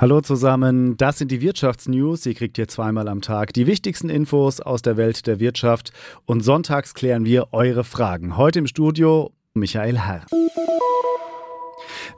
[0.00, 2.24] Hallo zusammen, das sind die Wirtschaftsnews.
[2.24, 5.92] Ihr kriegt hier zweimal am Tag die wichtigsten Infos aus der Welt der Wirtschaft
[6.24, 8.36] und sonntags klären wir eure Fragen.
[8.36, 10.24] Heute im Studio Michael Herr.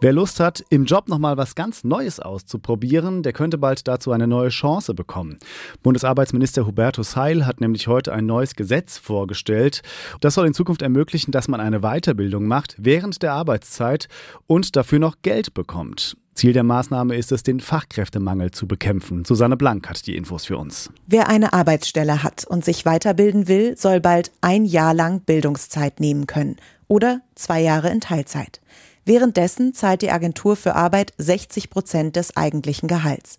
[0.03, 4.27] Wer Lust hat, im Job nochmal was ganz Neues auszuprobieren, der könnte bald dazu eine
[4.27, 5.37] neue Chance bekommen.
[5.83, 9.83] Bundesarbeitsminister Hubertus Heil hat nämlich heute ein neues Gesetz vorgestellt.
[10.23, 14.09] Das soll in Zukunft ermöglichen, dass man eine Weiterbildung macht während der Arbeitszeit
[14.47, 16.17] und dafür noch Geld bekommt.
[16.33, 19.27] Ziel der Maßnahme ist es, den Fachkräftemangel zu bekämpfen.
[19.27, 20.91] Susanne Blank hat die Infos für uns.
[21.07, 26.27] Wer eine Arbeitsstelle hat und sich weiterbilden will, soll bald ein Jahr lang Bildungszeit nehmen
[26.27, 26.57] können
[26.89, 28.63] oder zwei Jahre in Teilzeit.
[29.05, 33.39] Währenddessen zahlt die Agentur für Arbeit 60 Prozent des eigentlichen Gehalts.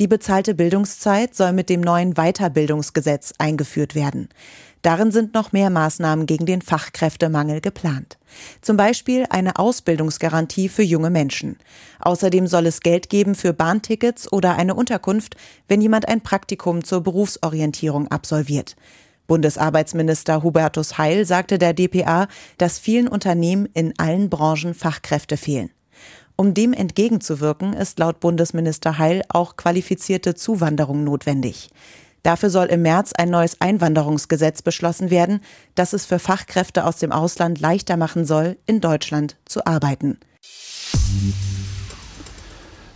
[0.00, 4.30] Die bezahlte Bildungszeit soll mit dem neuen Weiterbildungsgesetz eingeführt werden.
[4.80, 8.16] Darin sind noch mehr Maßnahmen gegen den Fachkräftemangel geplant.
[8.62, 11.58] Zum Beispiel eine Ausbildungsgarantie für junge Menschen.
[11.98, 15.36] Außerdem soll es Geld geben für Bahntickets oder eine Unterkunft,
[15.68, 18.76] wenn jemand ein Praktikum zur Berufsorientierung absolviert.
[19.30, 22.26] Bundesarbeitsminister Hubertus Heil sagte der dpa,
[22.58, 25.70] dass vielen Unternehmen in allen Branchen Fachkräfte fehlen.
[26.34, 31.70] Um dem entgegenzuwirken, ist laut Bundesminister Heil auch qualifizierte Zuwanderung notwendig.
[32.24, 35.42] Dafür soll im März ein neues Einwanderungsgesetz beschlossen werden,
[35.76, 40.18] das es für Fachkräfte aus dem Ausland leichter machen soll, in Deutschland zu arbeiten.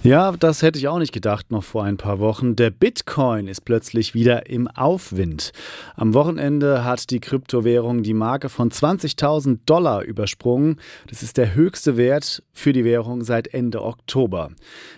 [0.04, 2.56] Ja, das hätte ich auch nicht gedacht noch vor ein paar Wochen.
[2.56, 5.52] Der Bitcoin ist plötzlich wieder im Aufwind.
[5.96, 10.78] Am Wochenende hat die Kryptowährung die Marke von 20.000 Dollar übersprungen.
[11.08, 14.50] Das ist der höchste Wert für die Währung seit Ende Oktober.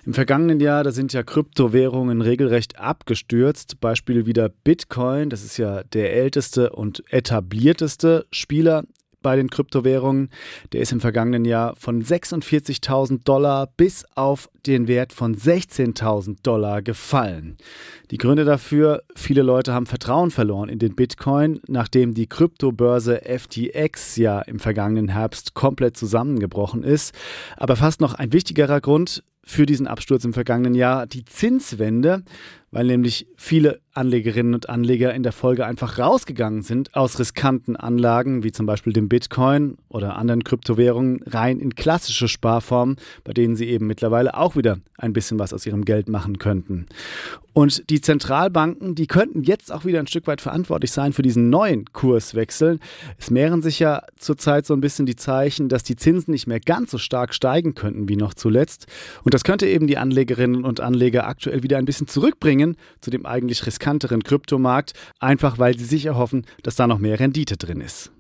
[0.05, 3.81] Im vergangenen Jahr, da sind ja Kryptowährungen regelrecht abgestürzt.
[3.81, 8.83] Beispiel wieder Bitcoin, das ist ja der älteste und etablierteste Spieler
[9.22, 10.31] bei den Kryptowährungen.
[10.72, 16.83] Der ist im vergangenen Jahr von 46.000 Dollar bis auf den Wert von 16.000 Dollar
[16.83, 17.56] gefallen.
[18.11, 24.17] Die Gründe dafür, viele Leute haben Vertrauen verloren in den Bitcoin, nachdem die Kryptobörse FTX
[24.17, 27.14] ja im vergangenen Herbst komplett zusammengebrochen ist.
[27.57, 32.24] Aber fast noch ein wichtigerer Grund, für diesen Absturz im vergangenen Jahr die Zinswende,
[32.77, 38.45] weil nämlich viele Anlegerinnen und Anleger in der Folge einfach rausgegangen sind aus riskanten Anlagen,
[38.45, 43.67] wie zum Beispiel dem Bitcoin oder anderen Kryptowährungen, rein in klassische Sparformen, bei denen sie
[43.70, 46.85] eben mittlerweile auch wieder ein bisschen was aus ihrem Geld machen könnten.
[47.55, 51.48] Und die Zentralbanken, die könnten jetzt auch wieder ein Stück weit verantwortlich sein für diesen
[51.48, 52.79] neuen Kurswechsel.
[53.17, 56.61] Es mehren sich ja zurzeit so ein bisschen die Zeichen, dass die Zinsen nicht mehr
[56.61, 58.86] ganz so stark steigen könnten wie noch zuletzt.
[59.25, 62.66] Und das könnte eben die Anlegerinnen und Anleger aktuell wieder ein bisschen zurückbringen
[63.01, 67.57] zu dem eigentlich riskanteren Kryptomarkt, einfach weil sie sich erhoffen, dass da noch mehr Rendite
[67.57, 68.11] drin ist.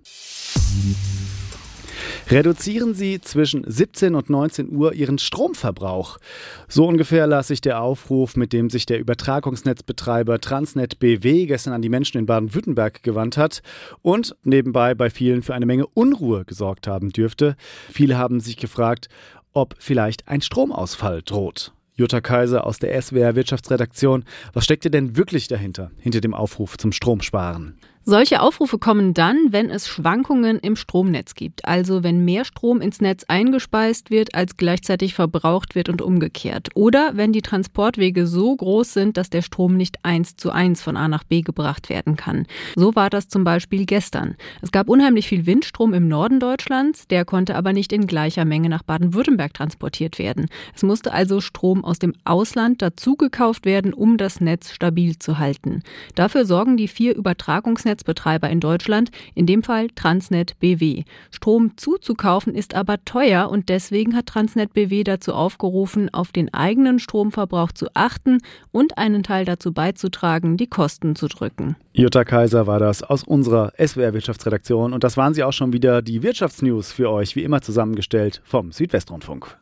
[2.28, 6.18] Reduzieren Sie zwischen 17 und 19 Uhr Ihren Stromverbrauch.
[6.66, 11.82] So ungefähr las sich der Aufruf, mit dem sich der Übertragungsnetzbetreiber Transnet BW gestern an
[11.82, 13.62] die Menschen in Baden-Württemberg gewandt hat
[14.02, 17.54] und nebenbei bei vielen für eine Menge Unruhe gesorgt haben dürfte.
[17.92, 19.08] Viele haben sich gefragt,
[19.52, 21.75] ob vielleicht ein Stromausfall droht.
[21.96, 24.24] Jutta Kaiser aus der SWR Wirtschaftsredaktion.
[24.52, 27.78] Was steckt denn wirklich dahinter, hinter dem Aufruf zum Stromsparen?
[28.08, 33.00] Solche Aufrufe kommen dann, wenn es Schwankungen im Stromnetz gibt, also wenn mehr Strom ins
[33.00, 36.68] Netz eingespeist wird, als gleichzeitig verbraucht wird und umgekehrt.
[36.76, 40.96] Oder wenn die Transportwege so groß sind, dass der Strom nicht eins zu eins von
[40.96, 42.46] A nach B gebracht werden kann.
[42.76, 44.36] So war das zum Beispiel gestern.
[44.62, 48.68] Es gab unheimlich viel Windstrom im Norden Deutschlands, der konnte aber nicht in gleicher Menge
[48.68, 50.46] nach Baden-Württemberg transportiert werden.
[50.76, 55.82] Es musste also Strom aus dem Ausland dazugekauft werden, um das Netz stabil zu halten.
[56.14, 61.04] Dafür sorgen die vier Übertragungsnetze Netzbetreiber in Deutschland, in dem Fall Transnet BW.
[61.30, 66.98] Strom zuzukaufen ist aber teuer und deswegen hat Transnet BW dazu aufgerufen, auf den eigenen
[66.98, 68.40] Stromverbrauch zu achten
[68.70, 71.76] und einen Teil dazu beizutragen, die Kosten zu drücken.
[71.94, 76.02] Jutta Kaiser war das aus unserer SWR Wirtschaftsredaktion und das waren sie auch schon wieder
[76.02, 79.56] die Wirtschaftsnews für euch, wie immer zusammengestellt vom Südwestrundfunk.